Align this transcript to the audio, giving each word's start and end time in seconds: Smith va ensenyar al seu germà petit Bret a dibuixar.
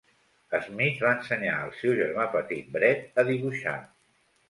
Smith 0.67 1.03
va 1.03 1.11
ensenyar 1.17 1.53
al 1.59 1.71
seu 1.83 1.95
germà 2.01 2.27
petit 2.35 2.75
Bret 2.81 3.09
a 3.25 3.31
dibuixar. 3.33 3.81